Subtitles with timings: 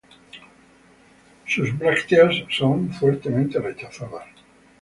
[1.47, 4.25] Sus brácteas son fuertemente rechazadas.